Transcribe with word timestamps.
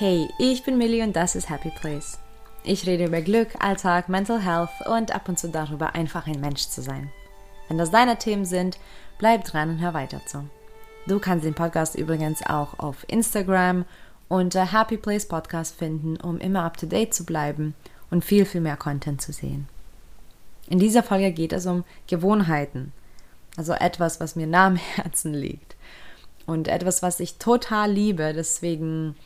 Hey, 0.00 0.28
ich 0.38 0.62
bin 0.62 0.78
Millie 0.78 1.02
und 1.02 1.16
das 1.16 1.34
ist 1.34 1.50
Happy 1.50 1.70
Place. 1.70 2.20
Ich 2.62 2.86
rede 2.86 3.06
über 3.06 3.20
Glück, 3.20 3.48
Alltag, 3.58 4.08
Mental 4.08 4.40
Health 4.40 4.70
und 4.86 5.12
ab 5.12 5.28
und 5.28 5.40
zu 5.40 5.48
darüber, 5.48 5.96
einfach 5.96 6.28
ein 6.28 6.40
Mensch 6.40 6.68
zu 6.68 6.82
sein. 6.82 7.10
Wenn 7.66 7.78
das 7.78 7.90
deine 7.90 8.16
Themen 8.16 8.44
sind, 8.44 8.78
bleib 9.18 9.42
dran 9.42 9.70
und 9.70 9.80
hör 9.80 9.94
weiter 9.94 10.24
zu. 10.24 10.48
Du 11.08 11.18
kannst 11.18 11.44
den 11.44 11.54
Podcast 11.54 11.96
übrigens 11.96 12.46
auch 12.46 12.78
auf 12.78 13.04
Instagram 13.08 13.86
unter 14.28 14.72
Happy 14.72 14.98
Place 14.98 15.26
Podcast 15.26 15.74
finden, 15.74 16.16
um 16.16 16.38
immer 16.38 16.62
up 16.62 16.76
to 16.76 16.86
date 16.86 17.12
zu 17.12 17.24
bleiben 17.24 17.74
und 18.08 18.24
viel, 18.24 18.44
viel 18.44 18.60
mehr 18.60 18.76
Content 18.76 19.20
zu 19.20 19.32
sehen. 19.32 19.68
In 20.68 20.78
dieser 20.78 21.02
Folge 21.02 21.32
geht 21.32 21.52
es 21.52 21.66
um 21.66 21.82
Gewohnheiten, 22.06 22.92
also 23.56 23.72
etwas, 23.72 24.20
was 24.20 24.36
mir 24.36 24.46
nah 24.46 24.68
am 24.68 24.76
Herzen 24.94 25.34
liegt 25.34 25.74
und 26.46 26.68
etwas, 26.68 27.02
was 27.02 27.18
ich 27.18 27.38
total 27.38 27.90
liebe. 27.90 28.32
Deswegen 28.32 29.16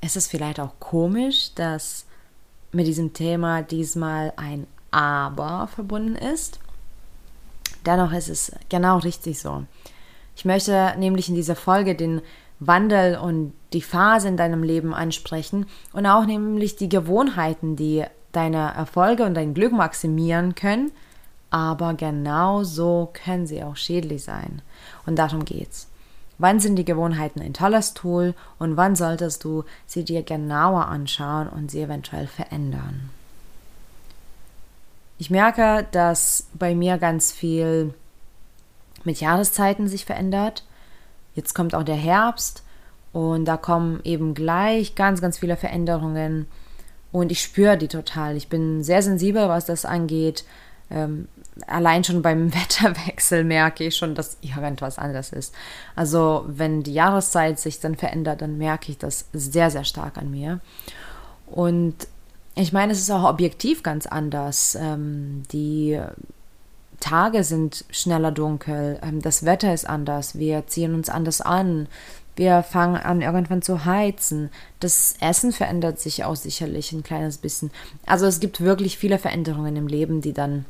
ist 0.00 0.16
es 0.16 0.26
vielleicht 0.26 0.60
auch 0.60 0.72
komisch, 0.80 1.54
dass 1.54 2.06
mit 2.72 2.86
diesem 2.86 3.12
Thema 3.12 3.62
diesmal 3.62 4.32
ein 4.36 4.66
Aber 4.90 5.68
verbunden 5.68 6.16
ist. 6.16 6.58
Dennoch 7.86 8.12
ist 8.12 8.28
es 8.28 8.52
genau 8.68 8.98
richtig 8.98 9.40
so. 9.40 9.64
Ich 10.36 10.44
möchte 10.44 10.94
nämlich 10.98 11.28
in 11.28 11.34
dieser 11.34 11.56
Folge 11.56 11.94
den 11.94 12.22
Wandel 12.60 13.18
und 13.18 13.52
die 13.72 13.82
Phase 13.82 14.28
in 14.28 14.36
deinem 14.36 14.62
Leben 14.62 14.94
ansprechen 14.94 15.66
und 15.92 16.06
auch 16.06 16.26
nämlich 16.26 16.76
die 16.76 16.88
Gewohnheiten, 16.88 17.76
die 17.76 18.04
deine 18.32 18.72
Erfolge 18.74 19.24
und 19.24 19.34
dein 19.34 19.54
Glück 19.54 19.72
maximieren 19.72 20.54
können, 20.54 20.92
aber 21.50 21.94
genauso 21.94 23.10
können 23.12 23.46
sie 23.46 23.62
auch 23.62 23.76
schädlich 23.76 24.24
sein. 24.24 24.62
Und 25.06 25.18
darum 25.18 25.44
geht's. 25.44 25.89
Wann 26.40 26.58
sind 26.58 26.76
die 26.76 26.86
Gewohnheiten 26.86 27.42
ein 27.42 27.52
tolles 27.52 27.92
Tool 27.92 28.32
und 28.58 28.78
wann 28.78 28.96
solltest 28.96 29.44
du 29.44 29.64
sie 29.86 30.04
dir 30.04 30.22
genauer 30.22 30.86
anschauen 30.86 31.50
und 31.50 31.70
sie 31.70 31.82
eventuell 31.82 32.26
verändern? 32.26 33.10
Ich 35.18 35.28
merke, 35.28 35.86
dass 35.92 36.46
bei 36.54 36.74
mir 36.74 36.96
ganz 36.96 37.30
viel 37.30 37.92
mit 39.04 39.20
Jahreszeiten 39.20 39.86
sich 39.86 40.06
verändert. 40.06 40.64
Jetzt 41.34 41.54
kommt 41.54 41.74
auch 41.74 41.82
der 41.82 41.96
Herbst 41.96 42.64
und 43.12 43.44
da 43.44 43.58
kommen 43.58 44.00
eben 44.04 44.32
gleich 44.32 44.94
ganz, 44.94 45.20
ganz 45.20 45.36
viele 45.36 45.58
Veränderungen 45.58 46.48
und 47.12 47.30
ich 47.32 47.42
spüre 47.42 47.76
die 47.76 47.88
total. 47.88 48.34
Ich 48.38 48.48
bin 48.48 48.82
sehr 48.82 49.02
sensibel, 49.02 49.50
was 49.50 49.66
das 49.66 49.84
angeht. 49.84 50.46
Ähm, 50.90 51.28
allein 51.66 52.04
schon 52.04 52.22
beim 52.22 52.52
Wetterwechsel 52.54 53.44
merke 53.44 53.84
ich 53.84 53.96
schon, 53.96 54.14
dass 54.14 54.36
irgendwas 54.40 54.98
anders 54.98 55.32
ist. 55.32 55.54
Also 55.96 56.44
wenn 56.46 56.82
die 56.82 56.94
Jahreszeit 56.94 57.58
sich 57.58 57.80
dann 57.80 57.96
verändert, 57.96 58.42
dann 58.42 58.58
merke 58.58 58.90
ich 58.90 58.98
das 58.98 59.26
sehr, 59.32 59.70
sehr 59.70 59.84
stark 59.84 60.18
an 60.18 60.30
mir. 60.30 60.60
Und 61.46 61.94
ich 62.54 62.72
meine, 62.72 62.92
es 62.92 63.00
ist 63.00 63.10
auch 63.10 63.24
objektiv 63.24 63.82
ganz 63.82 64.06
anders. 64.06 64.76
Ähm, 64.80 65.42
die 65.52 66.00
Tage 67.00 67.44
sind 67.44 67.84
schneller 67.90 68.30
dunkel, 68.30 68.98
ähm, 69.02 69.22
das 69.22 69.44
Wetter 69.44 69.72
ist 69.72 69.88
anders, 69.88 70.38
wir 70.38 70.66
ziehen 70.66 70.94
uns 70.94 71.08
anders 71.08 71.40
an, 71.40 71.88
wir 72.36 72.62
fangen 72.62 72.96
an, 72.96 73.22
irgendwann 73.22 73.62
zu 73.62 73.84
heizen. 73.84 74.50
Das 74.78 75.14
Essen 75.20 75.52
verändert 75.52 75.98
sich 75.98 76.24
auch 76.24 76.36
sicherlich 76.36 76.92
ein 76.92 77.02
kleines 77.02 77.38
bisschen. 77.38 77.70
Also 78.06 78.26
es 78.26 78.40
gibt 78.40 78.60
wirklich 78.60 78.98
viele 78.98 79.18
Veränderungen 79.18 79.76
im 79.76 79.86
Leben, 79.86 80.20
die 80.20 80.32
dann 80.32 80.64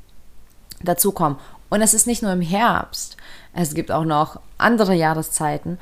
dazukommen. 0.83 1.39
Und 1.69 1.83
es 1.83 1.95
ist 1.95 2.07
nicht 2.07 2.23
nur 2.23 2.33
im 2.33 2.41
Herbst, 2.41 3.17
es 3.53 3.75
gibt 3.75 3.91
auch 3.91 4.05
noch 4.05 4.41
andere 4.59 4.95
Jahreszeiten. 4.95 5.79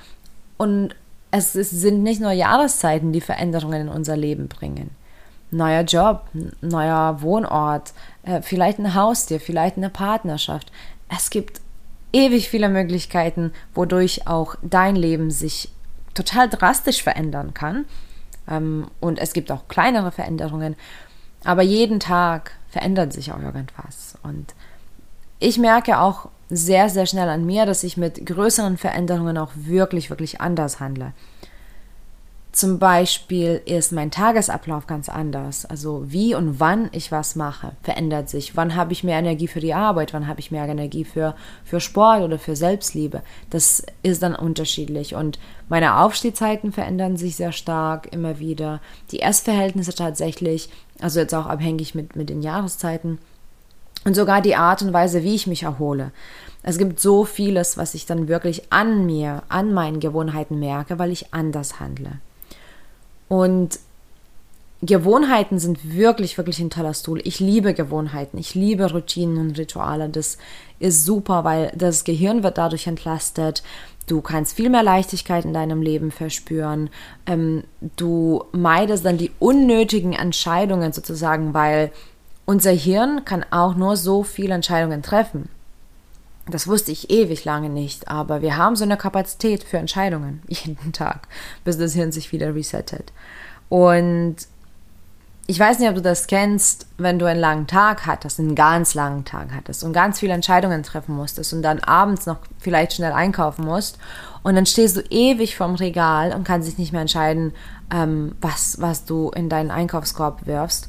Und 0.56 0.94
es 1.30 1.52
sind 1.52 2.02
nicht 2.02 2.20
nur 2.20 2.32
Jahreszeiten, 2.32 3.12
die 3.12 3.20
Veränderungen 3.20 3.82
in 3.82 3.88
unser 3.88 4.16
Leben 4.16 4.48
bringen. 4.48 4.90
Neuer 5.50 5.82
Job, 5.82 6.26
neuer 6.60 7.22
Wohnort, 7.22 7.92
äh, 8.22 8.42
vielleicht 8.42 8.78
ein 8.78 8.94
Haustier, 8.94 9.40
vielleicht 9.40 9.76
eine 9.76 9.90
Partnerschaft. 9.90 10.70
Es 11.08 11.30
gibt 11.30 11.60
ewig 12.12 12.48
viele 12.48 12.68
Möglichkeiten, 12.68 13.52
wodurch 13.74 14.26
auch 14.26 14.56
dein 14.62 14.96
Leben 14.96 15.30
sich 15.30 15.70
total 16.14 16.48
drastisch 16.48 17.02
verändern 17.02 17.54
kann. 17.54 17.86
Ähm, 18.48 18.88
und 19.00 19.18
es 19.18 19.32
gibt 19.32 19.50
auch 19.50 19.68
kleinere 19.68 20.12
Veränderungen. 20.12 20.76
Aber 21.44 21.62
jeden 21.62 22.00
Tag 22.00 22.52
verändert 22.68 23.12
sich 23.12 23.32
auch 23.32 23.40
irgendwas. 23.40 24.18
Und 24.22 24.54
ich 25.38 25.58
merke 25.58 26.00
auch 26.00 26.28
sehr, 26.50 26.88
sehr 26.88 27.06
schnell 27.06 27.28
an 27.28 27.44
mir, 27.44 27.66
dass 27.66 27.84
ich 27.84 27.96
mit 27.96 28.24
größeren 28.24 28.78
Veränderungen 28.78 29.36
auch 29.36 29.52
wirklich, 29.54 30.10
wirklich 30.10 30.40
anders 30.40 30.80
handle. 30.80 31.12
Zum 32.50 32.78
Beispiel 32.78 33.60
ist 33.66 33.92
mein 33.92 34.10
Tagesablauf 34.10 34.86
ganz 34.88 35.08
anders. 35.08 35.64
Also 35.66 36.02
wie 36.06 36.34
und 36.34 36.58
wann 36.58 36.88
ich 36.92 37.12
was 37.12 37.36
mache, 37.36 37.72
verändert 37.82 38.30
sich. 38.30 38.56
Wann 38.56 38.74
habe 38.74 38.92
ich 38.92 39.04
mehr 39.04 39.18
Energie 39.18 39.46
für 39.46 39.60
die 39.60 39.74
Arbeit, 39.74 40.12
wann 40.12 40.26
habe 40.26 40.40
ich 40.40 40.50
mehr 40.50 40.66
Energie 40.66 41.04
für, 41.04 41.36
für 41.62 41.78
Sport 41.78 42.22
oder 42.22 42.38
für 42.38 42.56
Selbstliebe. 42.56 43.22
Das 43.50 43.84
ist 44.02 44.22
dann 44.24 44.34
unterschiedlich. 44.34 45.14
Und 45.14 45.38
meine 45.68 45.98
Aufstehzeiten 45.98 46.72
verändern 46.72 47.16
sich 47.16 47.36
sehr 47.36 47.52
stark 47.52 48.12
immer 48.12 48.40
wieder. 48.40 48.80
Die 49.12 49.20
Essverhältnisse 49.20 49.94
tatsächlich, 49.94 50.70
also 51.00 51.20
jetzt 51.20 51.34
auch 51.34 51.46
abhängig 51.46 51.94
mit, 51.94 52.16
mit 52.16 52.28
den 52.28 52.42
Jahreszeiten. 52.42 53.18
Und 54.08 54.14
sogar 54.14 54.40
die 54.40 54.56
Art 54.56 54.80
und 54.80 54.94
Weise, 54.94 55.22
wie 55.22 55.34
ich 55.34 55.46
mich 55.46 55.64
erhole. 55.64 56.12
Es 56.62 56.78
gibt 56.78 56.98
so 56.98 57.26
vieles, 57.26 57.76
was 57.76 57.92
ich 57.92 58.06
dann 58.06 58.26
wirklich 58.26 58.72
an 58.72 59.04
mir, 59.04 59.42
an 59.50 59.74
meinen 59.74 60.00
Gewohnheiten 60.00 60.58
merke, 60.58 60.98
weil 60.98 61.10
ich 61.10 61.34
anders 61.34 61.78
handle. 61.78 62.12
Und 63.28 63.78
Gewohnheiten 64.80 65.58
sind 65.58 65.94
wirklich, 65.94 66.38
wirklich 66.38 66.58
ein 66.58 66.70
toller 66.70 66.94
Tool. 66.94 67.20
Ich 67.24 67.38
liebe 67.38 67.74
Gewohnheiten. 67.74 68.38
Ich 68.38 68.54
liebe 68.54 68.90
Routinen 68.90 69.36
und 69.36 69.58
Rituale. 69.58 70.08
Das 70.08 70.38
ist 70.78 71.04
super, 71.04 71.44
weil 71.44 71.70
das 71.76 72.04
Gehirn 72.04 72.42
wird 72.42 72.56
dadurch 72.56 72.86
entlastet. 72.86 73.62
Du 74.06 74.22
kannst 74.22 74.56
viel 74.56 74.70
mehr 74.70 74.82
Leichtigkeit 74.82 75.44
in 75.44 75.52
deinem 75.52 75.82
Leben 75.82 76.12
verspüren. 76.12 76.88
Ähm, 77.26 77.64
du 77.98 78.44
meidest 78.52 79.04
dann 79.04 79.18
die 79.18 79.32
unnötigen 79.38 80.14
Entscheidungen 80.14 80.94
sozusagen, 80.94 81.52
weil 81.52 81.92
unser 82.48 82.70
Hirn 82.70 83.26
kann 83.26 83.44
auch 83.50 83.74
nur 83.74 83.98
so 83.98 84.22
viele 84.22 84.54
Entscheidungen 84.54 85.02
treffen. 85.02 85.50
Das 86.46 86.66
wusste 86.66 86.90
ich 86.90 87.10
ewig 87.10 87.44
lange 87.44 87.68
nicht, 87.68 88.08
aber 88.08 88.40
wir 88.40 88.56
haben 88.56 88.74
so 88.74 88.84
eine 88.84 88.96
Kapazität 88.96 89.62
für 89.62 89.76
Entscheidungen 89.76 90.42
jeden 90.48 90.94
Tag, 90.94 91.28
bis 91.64 91.76
das 91.76 91.92
Hirn 91.92 92.10
sich 92.10 92.32
wieder 92.32 92.54
resettet. 92.54 93.12
Und 93.68 94.36
ich 95.46 95.60
weiß 95.60 95.78
nicht, 95.78 95.90
ob 95.90 95.96
du 95.96 96.00
das 96.00 96.26
kennst, 96.26 96.86
wenn 96.96 97.18
du 97.18 97.26
einen 97.26 97.38
langen 97.38 97.66
Tag 97.66 98.06
hattest, 98.06 98.38
einen 98.38 98.54
ganz 98.54 98.94
langen 98.94 99.26
Tag 99.26 99.48
hattest 99.54 99.84
und 99.84 99.92
ganz 99.92 100.18
viele 100.18 100.32
Entscheidungen 100.32 100.82
treffen 100.82 101.14
musstest 101.14 101.52
und 101.52 101.60
dann 101.60 101.80
abends 101.80 102.24
noch 102.24 102.38
vielleicht 102.60 102.94
schnell 102.94 103.12
einkaufen 103.12 103.66
musst 103.66 103.98
und 104.42 104.54
dann 104.54 104.64
stehst 104.64 104.96
du 104.96 105.02
ewig 105.10 105.54
vorm 105.54 105.74
Regal 105.74 106.32
und 106.32 106.44
kannst 106.44 106.66
dich 106.66 106.78
nicht 106.78 106.92
mehr 106.92 107.02
entscheiden, 107.02 107.52
ähm, 107.92 108.36
was, 108.40 108.80
was 108.80 109.04
du 109.04 109.28
in 109.34 109.50
deinen 109.50 109.70
Einkaufskorb 109.70 110.46
wirfst, 110.46 110.88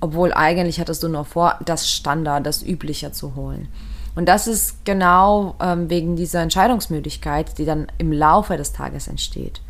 obwohl 0.00 0.32
eigentlich 0.32 0.80
hattest 0.80 1.02
du 1.02 1.08
nur 1.08 1.24
vor, 1.24 1.58
das 1.64 1.90
Standard, 1.90 2.46
das 2.46 2.62
Übliche 2.62 3.12
zu 3.12 3.34
holen. 3.34 3.68
Und 4.14 4.26
das 4.28 4.46
ist 4.46 4.84
genau 4.84 5.54
ähm, 5.60 5.88
wegen 5.88 6.16
dieser 6.16 6.40
Entscheidungsmöglichkeit, 6.40 7.58
die 7.58 7.64
dann 7.64 7.86
im 7.98 8.12
Laufe 8.12 8.56
des 8.56 8.72
Tages 8.72 9.08
entsteht. 9.08 9.60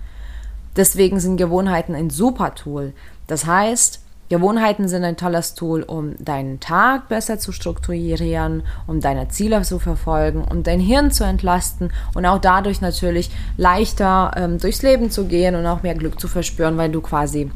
Deswegen 0.76 1.20
sind 1.20 1.36
Gewohnheiten 1.36 1.94
ein 1.94 2.10
super 2.10 2.54
Tool. 2.54 2.92
Das 3.26 3.46
heißt, 3.46 4.00
Gewohnheiten 4.30 4.86
sind 4.86 5.02
ein 5.02 5.16
tolles 5.16 5.54
Tool, 5.54 5.82
um 5.82 6.14
deinen 6.18 6.60
Tag 6.60 7.08
besser 7.08 7.40
zu 7.40 7.50
strukturieren, 7.50 8.62
um 8.86 9.00
deine 9.00 9.26
Ziele 9.28 9.60
zu 9.62 9.80
verfolgen, 9.80 10.44
um 10.44 10.62
dein 10.62 10.78
Hirn 10.78 11.10
zu 11.10 11.24
entlasten 11.24 11.92
und 12.14 12.24
auch 12.26 12.38
dadurch 12.38 12.80
natürlich 12.80 13.30
leichter 13.56 14.30
ähm, 14.36 14.58
durchs 14.58 14.82
Leben 14.82 15.10
zu 15.10 15.24
gehen 15.24 15.56
und 15.56 15.66
auch 15.66 15.82
mehr 15.82 15.96
Glück 15.96 16.20
zu 16.20 16.28
verspüren, 16.28 16.76
weil 16.76 16.92
du 16.92 17.00
quasi 17.00 17.50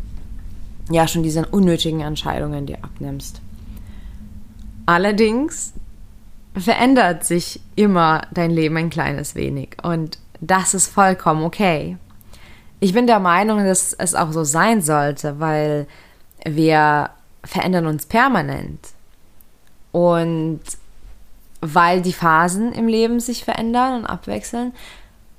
ja 0.91 1.09
schon 1.09 1.23
diese 1.23 1.47
unnötigen 1.47 2.01
Entscheidungen 2.01 2.67
dir 2.67 2.79
abnimmst. 2.83 3.41
Allerdings 4.87 5.73
verändert 6.57 7.25
sich 7.25 7.61
immer 7.75 8.23
dein 8.33 8.51
Leben 8.51 8.77
ein 8.77 8.91
kleines 8.91 9.35
wenig 9.35 9.77
und 9.83 10.19
das 10.41 10.75
ist 10.75 10.89
vollkommen 10.89 11.43
okay. 11.45 11.97
Ich 12.81 12.93
bin 12.93 13.07
der 13.07 13.19
Meinung, 13.19 13.65
dass 13.65 13.95
es 13.95 14.15
auch 14.15 14.33
so 14.33 14.45
sein 14.45 14.83
sollte, 14.83 15.41
weil 15.41 15.87
wir 16.45 17.11
verändern 17.43 17.87
uns 17.87 18.07
permanent 18.07 18.91
und 19.93 20.61
weil 21.61 22.03
die 22.03 22.13
Phasen 22.13 22.73
im 22.73 22.89
Leben 22.89 23.21
sich 23.21 23.45
verändern 23.45 24.01
und 24.01 24.07
abwechseln, 24.07 24.75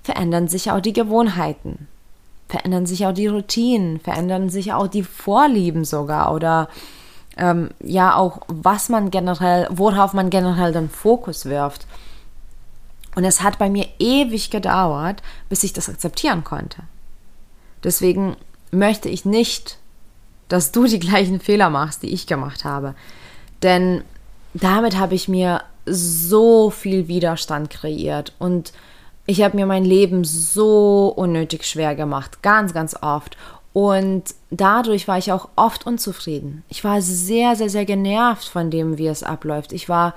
verändern 0.02 0.48
sich 0.48 0.72
auch 0.72 0.80
die 0.80 0.94
Gewohnheiten, 0.94 1.88
verändern 2.48 2.86
sich 2.86 3.06
auch 3.06 3.14
die 3.14 3.28
Routinen, 3.28 4.00
verändern 4.00 4.50
sich 4.50 4.74
auch 4.74 4.88
die 4.88 5.04
Vorlieben 5.04 5.84
sogar 5.86 6.34
oder 6.34 6.70
ähm, 7.38 7.70
ja 7.84 8.16
auch, 8.16 8.42
was 8.48 8.90
man 8.90 9.12
generell, 9.12 9.68
worauf 9.72 10.14
man 10.14 10.30
generell 10.30 10.72
den 10.72 10.90
Fokus 10.90 11.46
wirft. 11.46 11.86
Und 13.16 13.24
es 13.24 13.42
hat 13.42 13.58
bei 13.58 13.70
mir 13.70 13.88
ewig 14.00 14.52
gedauert, 14.52 15.22
bis 15.50 15.64
ich 15.64 15.74
das 15.74 15.90
akzeptieren 15.90 16.44
konnte. 16.44 16.84
Deswegen 17.84 18.36
möchte 18.72 19.10
ich 19.10 19.26
nicht, 19.26 19.78
dass 20.50 20.72
du 20.72 20.86
die 20.86 21.00
gleichen 21.00 21.40
Fehler 21.40 21.70
machst, 21.70 22.04
die 22.04 22.14
ich 22.14 22.28
gemacht 22.28 22.66
habe. 22.66 22.94
Denn 23.64 24.04
damit 24.54 24.98
habe 24.98 25.16
ich 25.16 25.28
mir 25.28 25.64
so 25.86 26.70
viel 26.70 27.08
Widerstand 27.08 27.70
kreiert 27.70 28.34
und 28.40 28.74
ich 29.26 29.42
habe 29.42 29.58
mir 29.58 29.66
mein 29.66 29.86
Leben 29.86 30.24
so 30.24 31.08
unnötig 31.16 31.66
schwer 31.66 31.96
gemacht, 31.96 32.42
ganz, 32.42 32.74
ganz 32.74 32.96
oft. 33.02 33.38
Und 33.74 34.24
dadurch 34.52 35.08
war 35.08 35.18
ich 35.18 35.32
auch 35.32 35.50
oft 35.56 35.86
unzufrieden. 35.86 36.64
Ich 36.70 36.84
war 36.84 37.02
sehr, 37.02 37.56
sehr, 37.56 37.70
sehr 37.70 37.86
genervt 37.86 38.48
von 38.48 38.72
dem, 38.72 38.98
wie 38.98 39.08
es 39.08 39.24
abläuft. 39.24 39.74
Ich 39.74 39.90
war 39.90 40.14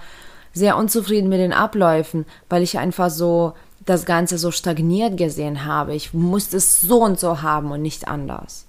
sehr 0.52 0.76
unzufrieden 0.76 1.28
mit 1.28 1.40
den 1.40 1.52
Abläufen, 1.52 2.24
weil 2.48 2.62
ich 2.62 2.78
einfach 2.78 3.10
so 3.10 3.54
das 3.84 4.04
Ganze 4.04 4.38
so 4.38 4.50
stagniert 4.50 5.16
gesehen 5.16 5.64
habe. 5.64 5.94
Ich 5.94 6.12
musste 6.12 6.58
es 6.58 6.80
so 6.80 7.02
und 7.02 7.18
so 7.18 7.42
haben 7.42 7.72
und 7.72 7.82
nicht 7.82 8.06
anders. 8.06 8.66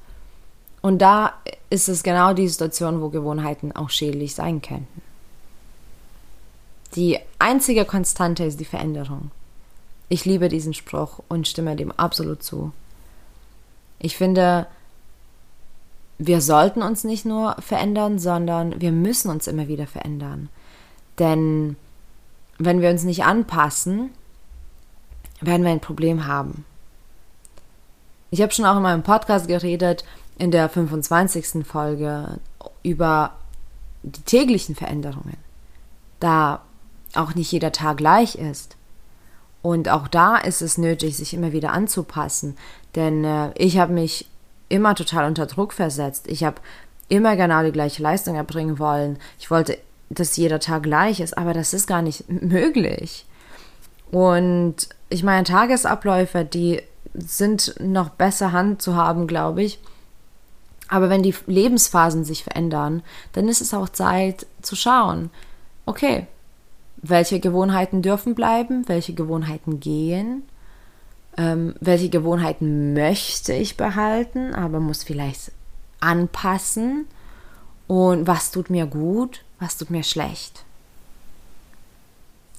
Und 0.81 0.99
da 0.99 1.33
ist 1.69 1.89
es 1.89 2.03
genau 2.03 2.33
die 2.33 2.47
Situation, 2.47 3.01
wo 3.01 3.09
Gewohnheiten 3.09 3.73
auch 3.73 3.89
schädlich 3.89 4.33
sein 4.33 4.61
könnten. 4.61 5.01
Die 6.95 7.19
einzige 7.37 7.85
Konstante 7.85 8.45
ist 8.45 8.59
die 8.59 8.65
Veränderung. 8.65 9.29
Ich 10.09 10.25
liebe 10.25 10.49
diesen 10.49 10.73
Spruch 10.73 11.19
und 11.29 11.47
stimme 11.47 11.75
dem 11.75 11.91
absolut 11.91 12.43
zu. 12.43 12.71
Ich 13.99 14.17
finde, 14.17 14.65
wir 16.17 16.41
sollten 16.41 16.81
uns 16.81 17.03
nicht 17.03 17.25
nur 17.25 17.55
verändern, 17.59 18.19
sondern 18.19 18.81
wir 18.81 18.91
müssen 18.91 19.29
uns 19.29 19.47
immer 19.47 19.67
wieder 19.67 19.87
verändern. 19.87 20.49
Denn 21.19 21.75
wenn 22.57 22.81
wir 22.81 22.89
uns 22.89 23.03
nicht 23.03 23.23
anpassen, 23.23 24.09
werden 25.41 25.63
wir 25.63 25.71
ein 25.71 25.79
Problem 25.79 26.27
haben. 26.27 26.65
Ich 28.31 28.41
habe 28.41 28.51
schon 28.51 28.65
auch 28.65 28.77
in 28.77 28.83
meinem 28.83 29.03
Podcast 29.03 29.47
geredet, 29.47 30.03
in 30.37 30.51
der 30.51 30.69
25. 30.69 31.65
Folge, 31.65 32.39
über 32.83 33.33
die 34.03 34.21
täglichen 34.21 34.75
Veränderungen, 34.75 35.37
da 36.19 36.61
auch 37.15 37.35
nicht 37.35 37.51
jeder 37.51 37.71
Tag 37.71 37.97
gleich 37.97 38.35
ist. 38.35 38.75
Und 39.61 39.89
auch 39.89 40.07
da 40.07 40.37
ist 40.37 40.61
es 40.61 40.77
nötig, 40.77 41.17
sich 41.17 41.33
immer 41.33 41.51
wieder 41.51 41.73
anzupassen, 41.73 42.55
denn 42.95 43.25
äh, 43.25 43.51
ich 43.55 43.77
habe 43.77 43.93
mich 43.93 44.29
immer 44.69 44.95
total 44.95 45.25
unter 45.25 45.47
Druck 45.47 45.73
versetzt. 45.73 46.27
Ich 46.27 46.43
habe 46.43 46.61
immer 47.09 47.35
genau 47.35 47.63
die 47.63 47.71
gleiche 47.71 48.01
Leistung 48.01 48.35
erbringen 48.35 48.79
wollen. 48.79 49.17
Ich 49.39 49.51
wollte, 49.51 49.77
dass 50.09 50.37
jeder 50.37 50.59
Tag 50.59 50.83
gleich 50.83 51.19
ist, 51.19 51.37
aber 51.37 51.53
das 51.53 51.73
ist 51.73 51.87
gar 51.87 52.01
nicht 52.01 52.29
möglich. 52.29 53.25
Und 54.11 54.87
ich 55.09 55.23
meine, 55.23 55.43
Tagesabläufe, 55.43 56.45
die 56.45 56.81
sind 57.13 57.75
noch 57.79 58.09
besser 58.09 58.51
Hand 58.51 58.81
zu 58.81 58.95
haben, 58.95 59.27
glaube 59.27 59.63
ich. 59.63 59.79
Aber 60.87 61.09
wenn 61.09 61.21
die 61.21 61.35
Lebensphasen 61.45 62.23
sich 62.23 62.43
verändern, 62.43 63.03
dann 63.33 63.47
ist 63.47 63.61
es 63.61 63.73
auch 63.73 63.89
Zeit 63.89 64.47
zu 64.61 64.75
schauen, 64.75 65.29
okay, 65.85 66.27
welche 67.01 67.39
Gewohnheiten 67.39 68.01
dürfen 68.01 68.35
bleiben, 68.35 68.87
welche 68.87 69.13
Gewohnheiten 69.13 69.79
gehen, 69.79 70.43
ähm, 71.37 71.75
welche 71.79 72.09
Gewohnheiten 72.09 72.93
möchte 72.93 73.53
ich 73.53 73.77
behalten, 73.77 74.53
aber 74.53 74.79
muss 74.79 75.03
vielleicht 75.03 75.51
anpassen 75.99 77.07
und 77.87 78.27
was 78.27 78.51
tut 78.51 78.69
mir 78.69 78.85
gut, 78.85 79.43
was 79.59 79.77
tut 79.77 79.89
mir 79.89 80.03
schlecht. 80.03 80.63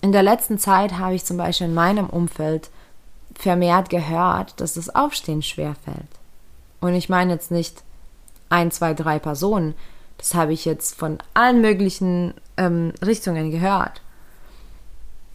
In 0.03 0.13
der 0.13 0.23
letzten 0.23 0.59
Zeit 0.59 0.99
habe 0.99 1.15
ich 1.15 1.25
zum 1.25 1.37
Beispiel 1.37 1.67
in 1.67 1.75
meinem 1.75 2.09
Umfeld 2.09 2.71
vermehrt 3.35 3.91
gehört, 3.91 4.61
dass 4.61 4.75
das 4.75 4.95
Aufstehen 4.95 5.43
schwer 5.43 5.75
fällt. 5.85 6.09
Und 6.81 6.95
ich 6.95 7.09
meine 7.09 7.35
jetzt 7.35 7.51
nicht 7.51 7.83
ein, 8.49 8.71
zwei, 8.71 8.95
drei 8.95 9.19
Personen. 9.19 9.75
Das 10.19 10.35
habe 10.35 10.53
ich 10.53 10.65
jetzt 10.65 10.95
von 10.95 11.19
allen 11.35 11.61
möglichen 11.61 12.35
ähm, 12.57 12.93
Richtungen 13.05 13.51
gehört. 13.51 14.03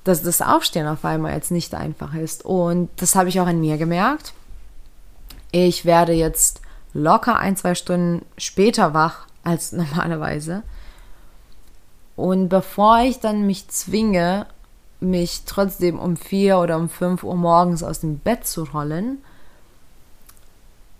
Dass 0.05 0.23
das 0.23 0.41
Aufstehen 0.41 0.87
auf 0.87 1.03
einmal 1.03 1.33
jetzt 1.33 1.51
nicht 1.51 1.75
einfach 1.75 2.13
ist. 2.13 2.45
Und 2.45 2.89
das 2.95 3.15
habe 3.15 3.27
ich 3.27 3.41
auch 3.41 3.47
an 3.47 3.59
mir 3.59 3.77
gemerkt. 3.77 4.33
Ich 5.51 5.83
werde 5.83 6.13
jetzt 6.13 6.61
locker 6.93 7.37
ein, 7.37 7.57
zwei 7.57 7.75
Stunden 7.75 8.25
später 8.37 8.93
wach 8.93 9.27
als 9.43 9.71
normalerweise. 9.73 10.63
Und 12.15 12.47
bevor 12.47 12.99
ich 12.99 13.19
dann 13.19 13.45
mich 13.45 13.67
zwinge, 13.67 14.45
mich 14.99 15.43
trotzdem 15.45 15.99
um 15.99 16.15
vier 16.15 16.59
oder 16.59 16.77
um 16.77 16.87
fünf 16.87 17.23
Uhr 17.23 17.35
morgens 17.35 17.83
aus 17.83 17.99
dem 17.99 18.19
Bett 18.19 18.47
zu 18.47 18.63
rollen, 18.63 19.17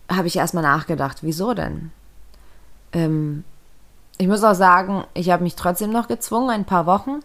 habe 0.09 0.27
ich 0.27 0.35
erstmal 0.35 0.63
nachgedacht, 0.63 1.19
wieso 1.21 1.53
denn? 1.53 1.91
Ähm, 2.91 3.43
ich 4.17 4.27
muss 4.27 4.43
auch 4.43 4.53
sagen, 4.53 5.05
ich 5.13 5.29
habe 5.29 5.43
mich 5.43 5.55
trotzdem 5.55 5.91
noch 5.91 6.07
gezwungen, 6.07 6.49
ein 6.49 6.65
paar 6.65 6.85
Wochen, 6.85 7.21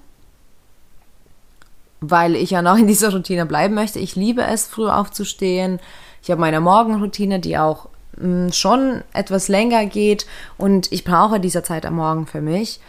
weil 2.01 2.35
ich 2.35 2.51
ja 2.51 2.63
noch 2.63 2.77
in 2.77 2.87
dieser 2.87 3.13
Routine 3.13 3.47
bleiben 3.47 3.75
möchte. 3.75 3.99
Ich 3.99 4.17
liebe 4.17 4.43
es, 4.43 4.67
früh 4.67 4.89
aufzustehen. 4.89 5.81
Ich 6.23 6.31
habe 6.31 6.41
meine 6.41 6.61
Morgenroutine, 6.61 7.41
die 7.41 7.59
auch 7.59 7.89
mh, 8.17 8.47
mm, 8.47 8.53
schon 8.53 9.03
etwas 9.13 9.49
länger 9.49 9.87
geht 9.87 10.27
und 10.59 10.93
ich 10.93 11.05
brauche 11.05 11.41
diese 11.41 11.63
Zeit 11.63 11.87
am 11.87 11.97
Morgen 11.97 12.27
für 12.27 12.41
mich. 12.41 12.81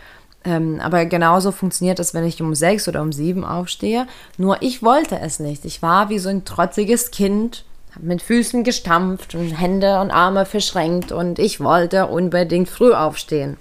Ähm, 0.43 0.79
aber 0.81 1.05
genauso 1.05 1.51
funktioniert 1.51 1.99
das, 1.99 2.13
wenn 2.13 2.25
ich 2.25 2.41
um 2.41 2.55
sechs 2.55 2.87
oder 2.87 3.01
um 3.01 3.11
sieben 3.11 3.45
aufstehe. 3.45 4.07
Nur 4.37 4.61
ich 4.61 4.81
wollte 4.81 5.19
es 5.19 5.39
nicht. 5.39 5.65
Ich 5.65 5.81
war 5.81 6.09
wie 6.09 6.19
so 6.19 6.29
ein 6.29 6.45
trotziges 6.45 7.11
Kind, 7.11 7.63
habe 7.93 8.07
mit 8.07 8.21
Füßen 8.21 8.63
gestampft 8.63 9.35
und 9.35 9.51
Hände 9.51 9.99
und 9.99 10.09
Arme 10.09 10.45
verschränkt 10.45 11.11
und 11.11 11.37
ich 11.37 11.59
wollte 11.59 12.07
unbedingt 12.07 12.69
früh 12.69 12.93
aufstehen. 12.93 13.57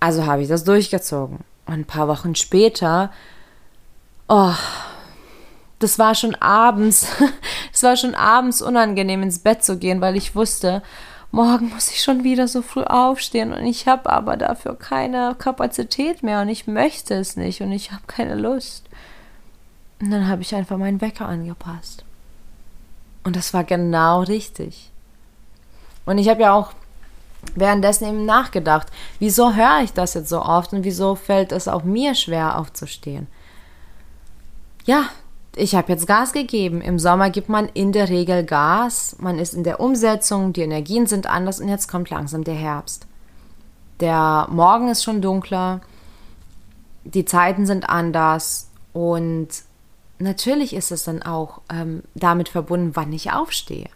Also 0.00 0.26
habe 0.26 0.42
ich 0.42 0.48
das 0.48 0.64
durchgezogen. 0.64 1.38
Und 1.66 1.74
ein 1.74 1.84
paar 1.84 2.08
Wochen 2.08 2.34
später, 2.34 3.10
oh, 4.32 4.54
das 5.78 5.98
war 5.98 6.14
schon 6.14 6.34
abends, 6.36 7.06
es 7.72 7.82
war 7.82 7.96
schon 7.96 8.14
abends 8.14 8.62
unangenehm 8.62 9.22
ins 9.22 9.40
Bett 9.40 9.62
zu 9.62 9.76
gehen, 9.76 10.00
weil 10.00 10.16
ich 10.16 10.34
wusste, 10.34 10.82
morgen 11.30 11.68
muss 11.68 11.90
ich 11.90 12.02
schon 12.02 12.24
wieder 12.24 12.48
so 12.48 12.62
früh 12.62 12.82
aufstehen 12.84 13.52
und 13.52 13.66
ich 13.66 13.86
habe 13.86 14.08
aber 14.10 14.38
dafür 14.38 14.74
keine 14.74 15.36
Kapazität 15.38 16.22
mehr 16.22 16.40
und 16.40 16.48
ich 16.48 16.66
möchte 16.66 17.14
es 17.14 17.36
nicht 17.36 17.60
und 17.60 17.72
ich 17.72 17.92
habe 17.92 18.02
keine 18.06 18.34
Lust. 18.34 18.86
Und 20.00 20.10
dann 20.10 20.26
habe 20.28 20.42
ich 20.42 20.54
einfach 20.54 20.78
meinen 20.78 21.00
Wecker 21.00 21.26
angepasst. 21.26 22.04
Und 23.22 23.36
das 23.36 23.54
war 23.54 23.62
genau 23.62 24.22
richtig. 24.22 24.90
Und 26.06 26.18
ich 26.18 26.28
habe 26.28 26.42
ja 26.42 26.54
auch 26.54 26.72
währenddessen 27.54 28.08
eben 28.08 28.24
nachgedacht, 28.24 28.88
wieso 29.18 29.54
höre 29.54 29.82
ich 29.84 29.92
das 29.92 30.14
jetzt 30.14 30.28
so 30.28 30.42
oft 30.42 30.72
und 30.72 30.84
wieso 30.84 31.14
fällt 31.16 31.52
es 31.52 31.68
auch 31.68 31.84
mir 31.84 32.14
schwer 32.14 32.58
aufzustehen? 32.58 33.28
Ja, 34.84 35.10
ich 35.54 35.74
habe 35.74 35.92
jetzt 35.92 36.06
Gas 36.06 36.32
gegeben. 36.32 36.80
Im 36.80 36.98
Sommer 36.98 37.30
gibt 37.30 37.48
man 37.48 37.68
in 37.68 37.92
der 37.92 38.08
Regel 38.08 38.44
Gas. 38.44 39.16
Man 39.20 39.38
ist 39.38 39.54
in 39.54 39.64
der 39.64 39.80
Umsetzung, 39.80 40.52
die 40.52 40.62
Energien 40.62 41.06
sind 41.06 41.26
anders 41.26 41.60
und 41.60 41.68
jetzt 41.68 41.88
kommt 41.88 42.10
langsam 42.10 42.42
der 42.42 42.54
Herbst. 42.54 43.06
Der 44.00 44.48
Morgen 44.50 44.88
ist 44.88 45.04
schon 45.04 45.22
dunkler, 45.22 45.80
die 47.04 47.24
Zeiten 47.24 47.66
sind 47.66 47.88
anders 47.88 48.68
und 48.92 49.48
natürlich 50.18 50.74
ist 50.74 50.90
es 50.90 51.04
dann 51.04 51.22
auch 51.22 51.60
ähm, 51.72 52.02
damit 52.14 52.48
verbunden, 52.48 52.92
wann 52.94 53.12
ich 53.12 53.32
aufstehe. 53.32 53.88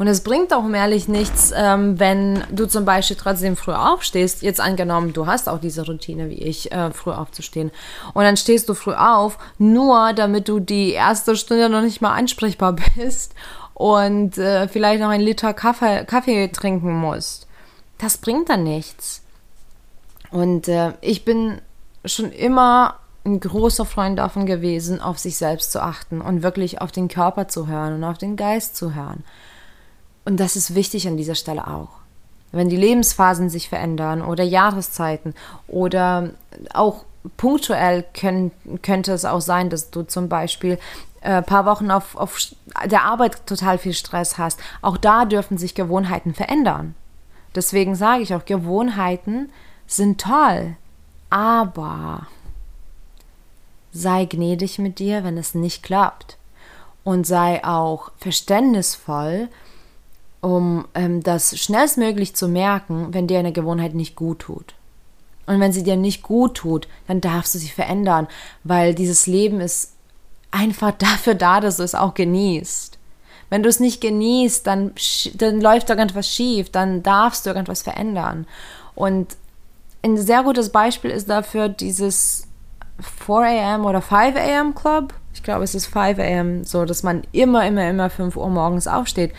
Und 0.00 0.06
es 0.06 0.22
bringt 0.22 0.54
auch 0.54 0.66
ehrlich 0.70 1.08
nichts, 1.08 1.52
ähm, 1.54 2.00
wenn 2.00 2.42
du 2.50 2.66
zum 2.66 2.86
Beispiel 2.86 3.16
trotzdem 3.16 3.54
früh 3.54 3.74
aufstehst. 3.74 4.40
Jetzt 4.40 4.58
angenommen, 4.58 5.12
du 5.12 5.26
hast 5.26 5.46
auch 5.46 5.60
diese 5.60 5.84
Routine 5.84 6.30
wie 6.30 6.42
ich, 6.42 6.72
äh, 6.72 6.90
früh 6.90 7.10
aufzustehen. 7.10 7.70
Und 8.14 8.24
dann 8.24 8.38
stehst 8.38 8.70
du 8.70 8.72
früh 8.72 8.94
auf, 8.94 9.36
nur 9.58 10.14
damit 10.14 10.48
du 10.48 10.58
die 10.58 10.92
erste 10.92 11.36
Stunde 11.36 11.68
noch 11.68 11.82
nicht 11.82 12.00
mal 12.00 12.14
ansprechbar 12.14 12.76
bist 12.96 13.34
und 13.74 14.38
äh, 14.38 14.68
vielleicht 14.68 15.02
noch 15.02 15.10
einen 15.10 15.22
Liter 15.22 15.52
Kaffee, 15.52 16.06
Kaffee 16.06 16.48
trinken 16.48 16.94
musst. 16.94 17.46
Das 17.98 18.16
bringt 18.16 18.48
dann 18.48 18.64
nichts. 18.64 19.22
Und 20.30 20.66
äh, 20.68 20.94
ich 21.02 21.26
bin 21.26 21.60
schon 22.06 22.32
immer 22.32 22.94
ein 23.26 23.38
großer 23.38 23.84
Freund 23.84 24.18
davon 24.18 24.46
gewesen, 24.46 25.02
auf 25.02 25.18
sich 25.18 25.36
selbst 25.36 25.72
zu 25.72 25.82
achten 25.82 26.22
und 26.22 26.42
wirklich 26.42 26.80
auf 26.80 26.90
den 26.90 27.08
Körper 27.08 27.48
zu 27.48 27.66
hören 27.66 27.96
und 27.96 28.04
auf 28.04 28.16
den 28.16 28.36
Geist 28.36 28.76
zu 28.76 28.94
hören. 28.94 29.24
Und 30.24 30.38
das 30.38 30.56
ist 30.56 30.74
wichtig 30.74 31.08
an 31.08 31.16
dieser 31.16 31.34
Stelle 31.34 31.66
auch. 31.66 31.88
Wenn 32.52 32.68
die 32.68 32.76
Lebensphasen 32.76 33.48
sich 33.48 33.68
verändern 33.68 34.22
oder 34.22 34.42
Jahreszeiten 34.42 35.34
oder 35.68 36.30
auch 36.74 37.04
punktuell 37.36 38.04
können, 38.14 38.50
könnte 38.82 39.12
es 39.12 39.24
auch 39.24 39.40
sein, 39.40 39.70
dass 39.70 39.90
du 39.90 40.02
zum 40.02 40.28
Beispiel 40.28 40.78
ein 41.22 41.32
äh, 41.32 41.42
paar 41.42 41.66
Wochen 41.66 41.90
auf, 41.90 42.16
auf 42.16 42.38
der 42.86 43.04
Arbeit 43.04 43.46
total 43.46 43.78
viel 43.78 43.92
Stress 43.92 44.38
hast. 44.38 44.58
Auch 44.80 44.96
da 44.96 45.26
dürfen 45.26 45.58
sich 45.58 45.74
Gewohnheiten 45.74 46.34
verändern. 46.34 46.94
Deswegen 47.54 47.94
sage 47.94 48.22
ich 48.22 48.34
auch, 48.34 48.44
Gewohnheiten 48.44 49.50
sind 49.86 50.20
toll, 50.20 50.76
aber 51.28 52.26
sei 53.92 54.24
gnädig 54.24 54.78
mit 54.78 54.98
dir, 54.98 55.24
wenn 55.24 55.36
es 55.36 55.54
nicht 55.54 55.82
klappt. 55.82 56.36
Und 57.02 57.26
sei 57.26 57.64
auch 57.64 58.12
verständnisvoll, 58.18 59.48
um 60.40 60.86
ähm, 60.94 61.22
das 61.22 61.58
schnellstmöglich 61.58 62.34
zu 62.34 62.48
merken, 62.48 63.08
wenn 63.12 63.26
dir 63.26 63.38
eine 63.38 63.52
Gewohnheit 63.52 63.94
nicht 63.94 64.16
gut 64.16 64.40
tut. 64.40 64.74
Und 65.46 65.60
wenn 65.60 65.72
sie 65.72 65.82
dir 65.82 65.96
nicht 65.96 66.22
gut 66.22 66.54
tut, 66.56 66.88
dann 67.08 67.20
darfst 67.20 67.54
du 67.54 67.58
sie 67.58 67.68
verändern, 67.68 68.28
weil 68.62 68.94
dieses 68.94 69.26
Leben 69.26 69.60
ist 69.60 69.94
einfach 70.50 70.92
dafür 70.98 71.34
da, 71.34 71.60
dass 71.60 71.76
du 71.76 71.82
es 71.82 71.94
auch 71.94 72.14
genießt. 72.14 72.98
Wenn 73.50 73.64
du 73.64 73.68
es 73.68 73.80
nicht 73.80 74.00
genießt, 74.00 74.66
dann, 74.66 74.92
dann 75.34 75.60
läuft 75.60 75.90
irgendwas 75.90 76.28
schief, 76.28 76.70
dann 76.70 77.02
darfst 77.02 77.44
du 77.44 77.50
irgendwas 77.50 77.82
verändern. 77.82 78.46
Und 78.94 79.36
ein 80.02 80.16
sehr 80.16 80.44
gutes 80.44 80.70
Beispiel 80.70 81.10
ist 81.10 81.28
dafür 81.28 81.68
dieses 81.68 82.46
4 83.00 83.34
a.m. 83.34 83.84
oder 83.84 84.00
5 84.00 84.36
a.m. 84.36 84.74
Club. 84.74 85.14
Ich 85.34 85.42
glaube, 85.42 85.64
es 85.64 85.74
ist 85.74 85.86
5 85.86 86.18
a.m. 86.18 86.64
so, 86.64 86.84
dass 86.84 87.02
man 87.02 87.22
immer, 87.32 87.66
immer, 87.66 87.88
immer 87.88 88.08
5 88.08 88.36
Uhr 88.36 88.48
morgens 88.48 88.86
aufsteht. 88.86 89.32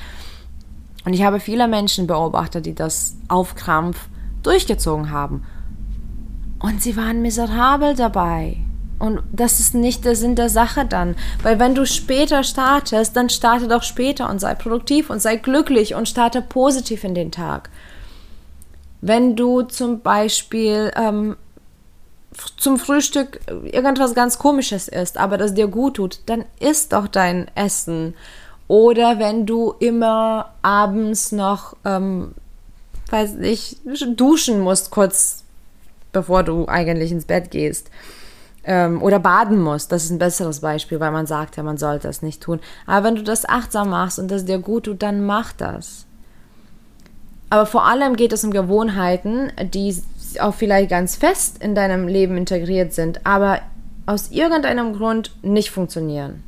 Und 1.06 1.14
ich 1.14 1.24
habe 1.24 1.40
viele 1.40 1.68
Menschen 1.68 2.08
beobachtet, 2.08 2.66
die 2.66 2.76
das 2.76 3.16
auf 3.28 3.56
Krampf 3.56 4.08
durchgezogen 4.44 5.12
haben. 5.12 5.44
Und 6.60 6.82
sie 6.82 6.96
waren 6.96 7.22
miserabel 7.22 7.96
dabei. 7.96 8.58
Und 9.00 9.22
das 9.32 9.60
ist 9.60 9.74
nicht 9.74 10.06
der 10.06 10.16
Sinn 10.16 10.36
der 10.36 10.50
Sache 10.50 10.86
dann. 10.86 11.16
Weil 11.42 11.58
wenn 11.58 11.74
du 11.74 11.88
später 11.88 12.44
startest, 12.44 13.16
dann 13.16 13.30
starte 13.30 13.68
doch 13.68 13.82
später 13.82 14.30
und 14.30 14.40
sei 14.40 14.54
produktiv 14.54 15.10
und 15.10 15.20
sei 15.20 15.38
glücklich 15.38 15.96
und 15.96 16.08
starte 16.08 16.42
positiv 16.42 17.04
in 17.04 17.16
den 17.16 17.32
Tag. 17.32 17.72
Wenn 19.02 19.36
du 19.36 19.64
zum 19.64 20.02
Beispiel 20.02 20.92
ähm, 20.96 21.36
zum 22.58 22.78
Frühstück 22.78 23.40
irgendwas 23.64 24.14
ganz 24.14 24.38
Komisches 24.38 24.88
isst, 24.88 25.18
aber 25.18 25.40
das 25.40 25.56
dir 25.56 25.68
gut 25.68 25.96
tut, 25.96 26.20
dann 26.28 26.46
isst 26.60 26.94
doch 26.94 27.08
dein 27.08 27.50
Essen. 27.56 28.14
Oder 28.72 29.20
wenn 29.20 29.46
du 29.46 29.74
immer 29.80 30.54
abends 30.62 31.34
noch, 31.34 31.76
ähm, 31.84 32.34
weiß 33.10 33.34
nicht, 33.34 33.80
duschen 34.16 34.62
musst, 34.62 34.92
kurz 34.92 35.44
bevor 36.14 36.44
du 36.44 36.70
eigentlich 36.70 37.12
ins 37.12 37.26
Bett 37.26 37.52
gehst 37.52 37.92
ähm, 38.64 39.02
oder 39.02 39.20
baden 39.20 39.60
musst. 39.60 39.92
Das 39.92 40.06
ist 40.06 40.12
ein 40.12 40.20
besseres 40.20 40.62
Beispiel, 40.62 41.02
weil 41.02 41.12
man 41.12 41.26
sagt 41.26 41.58
ja, 41.58 41.64
man 41.64 41.76
sollte 41.76 42.08
das 42.08 42.22
nicht 42.22 42.42
tun. 42.42 42.62
Aber 42.88 43.06
wenn 43.06 43.16
du 43.16 43.24
das 43.24 43.44
achtsam 43.44 43.90
machst 43.90 44.20
und 44.20 44.32
das 44.32 44.46
dir 44.46 44.60
gut 44.60 44.86
tut, 44.86 45.04
dann 45.04 45.26
mach 45.26 45.52
das. 45.52 46.06
Aber 47.50 47.66
vor 47.66 47.86
allem 47.86 48.16
geht 48.16 48.32
es 48.32 48.46
um 48.46 48.52
Gewohnheiten, 48.52 49.52
die 49.62 50.02
auch 50.40 50.54
vielleicht 50.54 50.90
ganz 50.90 51.18
fest 51.18 51.62
in 51.62 51.76
deinem 51.76 52.08
Leben 52.08 52.38
integriert 52.38 52.94
sind, 52.94 53.26
aber 53.26 53.60
aus 54.06 54.32
irgendeinem 54.32 54.94
Grund 54.94 55.36
nicht 55.42 55.72
funktionieren. 55.72 56.46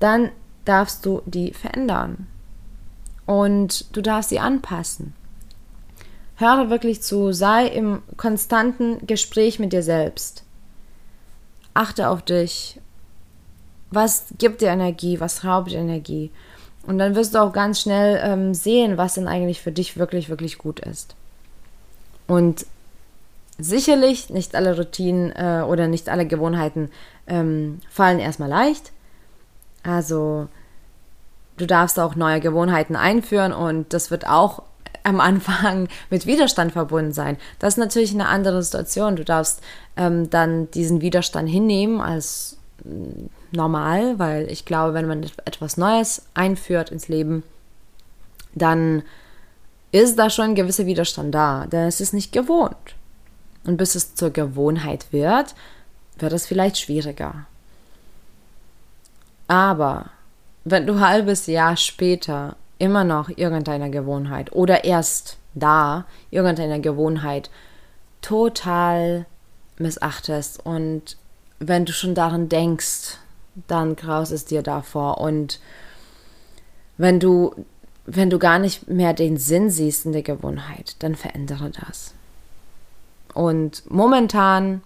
Dann 0.00 0.32
darfst 0.66 1.06
du 1.06 1.22
die 1.24 1.52
verändern. 1.52 2.26
Und 3.24 3.96
du 3.96 4.02
darfst 4.02 4.30
sie 4.30 4.38
anpassen. 4.38 5.14
Höre 6.36 6.68
wirklich 6.68 7.02
zu, 7.02 7.32
sei 7.32 7.66
im 7.66 8.02
konstanten 8.16 9.06
Gespräch 9.06 9.58
mit 9.58 9.72
dir 9.72 9.82
selbst 9.82 10.44
achte 11.76 12.08
auf 12.08 12.22
dich. 12.22 12.80
Was 13.90 14.26
gibt 14.38 14.62
dir 14.62 14.68
Energie? 14.68 15.20
Was 15.20 15.44
raubt 15.44 15.70
dir 15.70 15.78
Energie? 15.78 16.30
Und 16.86 16.98
dann 16.98 17.14
wirst 17.14 17.34
du 17.34 17.42
auch 17.42 17.52
ganz 17.52 17.80
schnell 17.80 18.20
ähm, 18.22 18.54
sehen, 18.54 18.96
was 18.96 19.14
denn 19.14 19.28
eigentlich 19.28 19.60
für 19.60 19.72
dich 19.72 19.96
wirklich, 19.96 20.28
wirklich 20.28 20.58
gut 20.58 20.80
ist. 20.80 21.14
Und 22.26 22.66
sicherlich 23.58 24.30
nicht 24.30 24.54
alle 24.54 24.76
Routinen 24.76 25.32
äh, 25.32 25.62
oder 25.66 25.88
nicht 25.88 26.08
alle 26.08 26.26
Gewohnheiten 26.26 26.90
ähm, 27.26 27.80
fallen 27.90 28.18
erstmal 28.18 28.48
leicht. 28.48 28.92
Also 29.86 30.48
du 31.56 31.66
darfst 31.66 31.98
auch 31.98 32.16
neue 32.16 32.40
Gewohnheiten 32.40 32.96
einführen 32.96 33.52
und 33.52 33.92
das 33.92 34.10
wird 34.10 34.26
auch 34.26 34.62
am 35.04 35.20
Anfang 35.20 35.88
mit 36.10 36.26
Widerstand 36.26 36.72
verbunden 36.72 37.12
sein. 37.12 37.36
Das 37.58 37.74
ist 37.74 37.78
natürlich 37.78 38.12
eine 38.12 38.28
andere 38.28 38.62
Situation. 38.62 39.16
Du 39.16 39.24
darfst 39.24 39.62
ähm, 39.96 40.28
dann 40.28 40.70
diesen 40.72 41.00
Widerstand 41.00 41.48
hinnehmen 41.48 42.00
als 42.00 42.58
mm, 42.84 43.26
normal, 43.52 44.18
weil 44.18 44.50
ich 44.50 44.64
glaube, 44.64 44.94
wenn 44.94 45.06
man 45.06 45.22
etwas 45.44 45.76
Neues 45.76 46.22
einführt 46.34 46.90
ins 46.90 47.08
Leben, 47.08 47.44
dann 48.54 49.02
ist 49.92 50.18
da 50.18 50.28
schon 50.28 50.46
ein 50.46 50.54
gewisser 50.56 50.86
Widerstand 50.86 51.34
da, 51.34 51.66
denn 51.66 51.86
es 51.86 52.00
ist 52.00 52.12
nicht 52.12 52.32
gewohnt. 52.32 52.96
Und 53.64 53.76
bis 53.76 53.94
es 53.94 54.14
zur 54.14 54.30
Gewohnheit 54.30 55.06
wird, 55.12 55.54
wird 56.18 56.32
es 56.32 56.46
vielleicht 56.46 56.78
schwieriger. 56.78 57.46
Aber 59.48 60.10
wenn 60.64 60.86
du 60.86 60.94
ein 60.94 61.00
halbes 61.00 61.46
Jahr 61.46 61.76
später 61.76 62.56
immer 62.78 63.04
noch 63.04 63.28
irgendeiner 63.28 63.88
Gewohnheit 63.88 64.52
oder 64.52 64.84
erst 64.84 65.38
da 65.54 66.04
irgendeiner 66.30 66.78
Gewohnheit 66.78 67.50
total 68.20 69.26
missachtest 69.78 70.64
und 70.64 71.16
wenn 71.58 71.84
du 71.84 71.92
schon 71.92 72.14
daran 72.14 72.48
denkst, 72.48 73.18
dann 73.68 73.96
graust 73.96 74.32
es 74.32 74.44
dir 74.44 74.62
davor 74.62 75.18
und 75.18 75.60
wenn 76.98 77.20
du 77.20 77.54
wenn 78.06 78.30
du 78.30 78.38
gar 78.38 78.58
nicht 78.58 78.88
mehr 78.88 79.12
den 79.12 79.36
Sinn 79.36 79.68
siehst 79.68 80.06
in 80.06 80.12
der 80.12 80.22
Gewohnheit, 80.22 80.94
dann 81.00 81.16
verändere 81.16 81.70
das. 81.70 82.14
Und 83.34 83.82
momentan, 83.90 84.80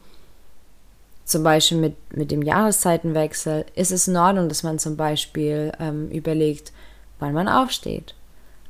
zum 1.25 1.43
Beispiel 1.43 1.79
mit, 1.79 2.17
mit 2.17 2.31
dem 2.31 2.43
Jahreszeitenwechsel, 2.43 3.67
ist 3.75 3.93
es 3.93 4.09
in 4.09 4.17
Ordnung, 4.17 4.49
dass 4.49 4.63
man 4.63 4.79
zum 4.79 4.97
Beispiel 4.97 5.73
ähm, 5.79 6.09
überlegt, 6.11 6.73
wann 7.19 7.35
man 7.35 7.49
aufsteht, 7.49 8.15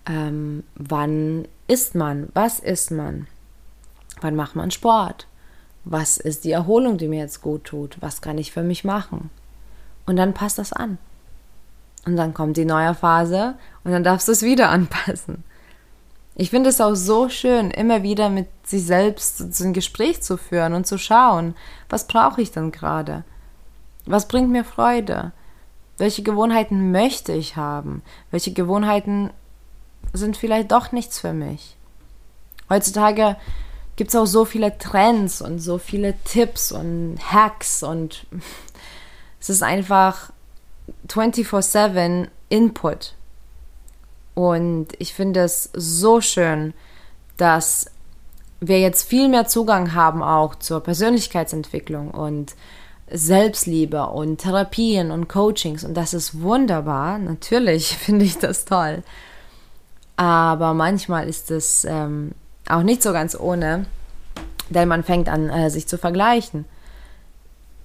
ähm, 0.06 0.64
wann 0.74 1.46
isst 1.68 1.94
man, 1.94 2.28
was 2.34 2.58
isst 2.58 2.90
man, 2.90 3.26
wann 4.20 4.36
macht 4.36 4.56
man 4.56 4.70
Sport, 4.70 5.26
was 5.84 6.18
ist 6.18 6.44
die 6.44 6.52
Erholung, 6.52 6.98
die 6.98 7.08
mir 7.08 7.20
jetzt 7.20 7.40
gut 7.40 7.64
tut, 7.64 7.96
was 8.00 8.20
kann 8.20 8.38
ich 8.38 8.52
für 8.52 8.62
mich 8.62 8.84
machen. 8.84 9.30
Und 10.06 10.16
dann 10.16 10.34
passt 10.34 10.58
das 10.58 10.72
an. 10.72 10.98
Und 12.06 12.16
dann 12.16 12.34
kommt 12.34 12.56
die 12.56 12.64
neue 12.64 12.94
Phase 12.94 13.54
und 13.84 13.92
dann 13.92 14.04
darfst 14.04 14.28
du 14.28 14.32
es 14.32 14.42
wieder 14.42 14.68
anpassen. 14.70 15.44
Ich 16.40 16.48
finde 16.48 16.70
es 16.70 16.80
auch 16.80 16.94
so 16.94 17.28
schön, 17.28 17.70
immer 17.70 18.02
wieder 18.02 18.30
mit 18.30 18.48
sich 18.66 18.86
selbst 18.86 19.60
ein 19.60 19.74
Gespräch 19.74 20.22
zu 20.22 20.38
führen 20.38 20.72
und 20.72 20.86
zu 20.86 20.96
schauen, 20.96 21.54
was 21.90 22.06
brauche 22.06 22.40
ich 22.40 22.50
denn 22.50 22.72
gerade? 22.72 23.24
Was 24.06 24.26
bringt 24.26 24.48
mir 24.48 24.64
Freude? 24.64 25.32
Welche 25.98 26.22
Gewohnheiten 26.22 26.92
möchte 26.92 27.34
ich 27.34 27.56
haben? 27.56 28.00
Welche 28.30 28.54
Gewohnheiten 28.54 29.28
sind 30.14 30.38
vielleicht 30.38 30.72
doch 30.72 30.92
nichts 30.92 31.20
für 31.20 31.34
mich? 31.34 31.76
Heutzutage 32.70 33.36
gibt 33.96 34.08
es 34.08 34.16
auch 34.16 34.24
so 34.24 34.46
viele 34.46 34.78
Trends 34.78 35.42
und 35.42 35.58
so 35.58 35.76
viele 35.76 36.14
Tipps 36.24 36.72
und 36.72 37.18
Hacks 37.22 37.82
und 37.82 38.24
es 39.40 39.50
ist 39.50 39.62
einfach 39.62 40.32
24/7 41.06 42.28
Input. 42.48 43.12
Und 44.40 44.88
ich 44.98 45.12
finde 45.12 45.40
es 45.40 45.68
so 45.74 46.22
schön, 46.22 46.72
dass 47.36 47.90
wir 48.58 48.80
jetzt 48.80 49.06
viel 49.06 49.28
mehr 49.28 49.46
Zugang 49.46 49.92
haben 49.92 50.22
auch 50.22 50.54
zur 50.54 50.80
Persönlichkeitsentwicklung 50.80 52.10
und 52.10 52.54
Selbstliebe 53.10 54.06
und 54.06 54.38
Therapien 54.38 55.10
und 55.10 55.28
Coachings 55.28 55.84
und 55.84 55.92
das 55.92 56.14
ist 56.14 56.40
wunderbar. 56.40 57.18
Natürlich 57.18 57.94
finde 57.98 58.24
ich 58.24 58.38
das 58.38 58.64
toll. 58.64 59.02
Aber 60.16 60.72
manchmal 60.72 61.28
ist 61.28 61.50
es 61.50 61.84
ähm, 61.84 62.32
auch 62.66 62.82
nicht 62.82 63.02
so 63.02 63.12
ganz 63.12 63.38
ohne, 63.38 63.84
denn 64.70 64.88
man 64.88 65.04
fängt 65.04 65.28
an, 65.28 65.50
äh, 65.50 65.68
sich 65.68 65.86
zu 65.86 65.98
vergleichen. 65.98 66.64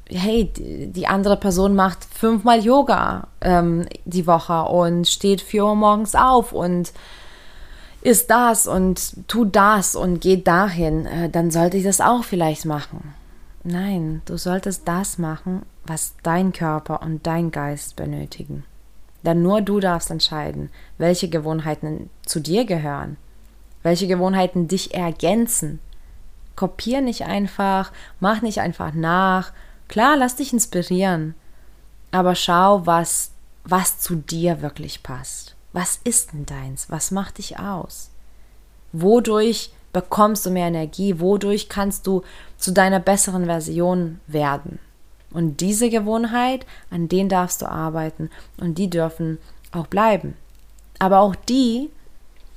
Hey, 0.08 0.52
die, 0.56 1.08
andere 1.08 1.36
Person 1.36 1.74
macht 1.74 2.06
fünfmal 2.06 2.64
Yoga 2.64 3.28
ähm, 3.42 3.88
die 4.06 4.28
Woche 4.28 4.64
und 4.64 5.08
steht 5.08 5.42
vier 5.42 5.66
Uhr 5.66 5.76
morgens 5.76 6.14
auf 6.14 6.54
und 6.54 6.94
ist 8.02 8.30
das 8.30 8.68
und 8.68 9.28
tut 9.28 9.56
das 9.56 9.96
und 9.96 10.22
geht 10.22 10.48
dahin. 10.48 11.08
Äh, 11.08 11.30
dann 11.30 11.50
sollte 11.50 11.78
ich 11.78 11.84
das 11.84 12.02
auch 12.02 12.24
vielleicht 12.24 12.66
machen. 12.66 13.16
Nein, 13.64 14.22
du 14.26 14.38
solltest 14.38 14.88
das 14.88 15.18
machen, 15.18 15.64
was 15.86 16.14
dein 16.22 16.54
Körper 16.54 17.02
und 17.02 17.26
dein 17.26 17.50
Geist 17.50 17.96
benötigen. 17.96 18.64
Denn 19.24 19.42
nur 19.42 19.62
du 19.62 19.80
darfst 19.80 20.12
entscheiden, 20.12 20.70
welche 21.00 21.30
Gewohnheiten 21.30 22.12
zu 22.28 22.40
dir 22.40 22.66
gehören, 22.66 23.18
welche 23.82 24.06
Gewohnheiten 24.06 24.68
dich 24.68 24.94
ergänzen. 24.94 25.80
Kopier 26.56 27.02
nicht 27.02 27.24
einfach, 27.24 27.92
mach 28.20 28.44
nicht 28.44 28.62
einfach 28.62 28.94
nach. 28.94 29.52
Klar, 29.88 30.18
lass 30.18 30.36
dich 30.36 30.52
inspirieren, 30.52 31.36
aber 32.12 32.36
schau, 32.36 32.86
was, 32.86 33.32
was 33.64 34.00
zu 34.00 34.16
dir 34.16 34.62
wirklich 34.62 35.04
passt. 35.04 35.56
Was 35.74 36.00
ist 36.04 36.34
denn 36.34 36.46
deins? 36.46 36.90
Was 36.90 37.12
macht 37.12 37.38
dich 37.38 37.60
aus? 37.60 38.10
Wodurch 38.94 39.72
bekommst 39.92 40.46
du 40.46 40.50
mehr 40.50 40.68
Energie? 40.68 41.20
Wodurch 41.20 41.68
kannst 41.70 42.08
du 42.08 42.24
zu 42.58 42.72
deiner 42.72 43.00
besseren 43.00 43.46
Version 43.46 44.20
werden? 44.28 44.80
Und 45.32 45.60
diese 45.60 45.90
Gewohnheit, 45.90 46.66
an 46.90 47.10
denen 47.10 47.28
darfst 47.28 47.62
du 47.62 47.66
arbeiten 47.66 48.30
und 48.58 48.78
die 48.78 48.90
dürfen 48.90 49.38
auch 49.74 49.88
bleiben. 49.88 50.36
Aber 50.98 51.20
auch 51.20 51.36
die, 51.36 51.90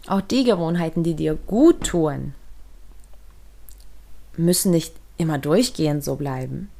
auch 0.06 0.20
die 0.20 0.44
Gewohnheiten, 0.44 1.02
die 1.02 1.14
dir 1.14 1.34
gut 1.34 1.88
tun, 1.88 2.34
müssen 4.36 4.70
nicht 4.70 4.94
immer 5.16 5.38
durchgehend 5.38 6.04
so 6.04 6.14
bleiben. 6.14 6.70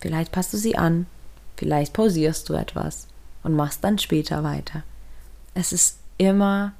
Vielleicht 0.00 0.32
passt 0.32 0.52
du 0.52 0.56
sie 0.56 0.76
an, 0.76 1.06
vielleicht 1.56 1.92
pausierst 1.92 2.48
du 2.48 2.54
etwas 2.54 3.06
und 3.42 3.54
machst 3.54 3.84
dann 3.84 3.98
später 3.98 4.42
weiter. 4.42 4.82
Es 5.54 5.72
ist 5.72 5.98
immer 6.18 6.72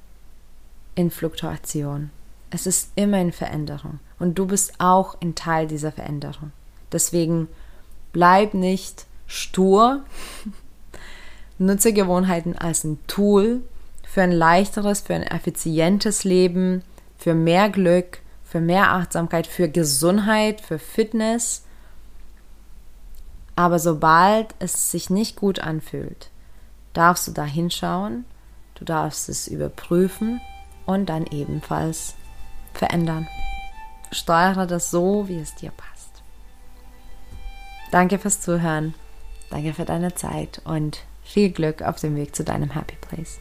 in 0.94 1.10
Fluktuation. 1.10 2.10
Es 2.50 2.66
ist 2.66 2.90
immer 2.96 3.20
in 3.20 3.32
Veränderung. 3.32 4.00
Und 4.18 4.38
du 4.38 4.46
bist 4.46 4.74
auch 4.78 5.20
ein 5.20 5.34
Teil 5.34 5.66
dieser 5.66 5.92
Veränderung. 5.92 6.52
Deswegen 6.92 7.48
bleib 8.12 8.54
nicht 8.54 9.06
stur. 9.26 10.04
Nutze 11.58 11.92
Gewohnheiten 11.92 12.56
als 12.56 12.84
ein 12.84 12.98
Tool 13.06 13.62
für 14.02 14.22
ein 14.22 14.32
leichteres, 14.32 15.02
für 15.02 15.14
ein 15.14 15.22
effizientes 15.22 16.24
Leben, 16.24 16.82
für 17.16 17.34
mehr 17.34 17.68
Glück, 17.68 18.18
für 18.44 18.60
mehr 18.60 18.92
Achtsamkeit, 18.92 19.46
für 19.46 19.68
Gesundheit, 19.68 20.60
für 20.60 20.78
Fitness. 20.78 21.62
Aber 23.56 23.78
sobald 23.78 24.54
es 24.58 24.90
sich 24.90 25.10
nicht 25.10 25.36
gut 25.36 25.58
anfühlt, 25.58 26.30
darfst 26.92 27.28
du 27.28 27.32
da 27.32 27.44
hinschauen, 27.44 28.24
du 28.74 28.84
darfst 28.84 29.28
es 29.28 29.48
überprüfen 29.48 30.40
und 30.86 31.06
dann 31.06 31.26
ebenfalls 31.26 32.14
verändern. 32.72 33.28
Steuere 34.12 34.66
das 34.66 34.90
so, 34.90 35.28
wie 35.28 35.38
es 35.38 35.54
dir 35.54 35.70
passt. 35.70 36.22
Danke 37.90 38.18
fürs 38.18 38.40
Zuhören, 38.40 38.94
danke 39.50 39.74
für 39.74 39.84
deine 39.84 40.14
Zeit 40.14 40.62
und 40.64 41.00
viel 41.22 41.50
Glück 41.50 41.82
auf 41.82 42.00
dem 42.00 42.16
Weg 42.16 42.34
zu 42.34 42.44
deinem 42.44 42.70
Happy 42.70 42.96
Place. 43.00 43.40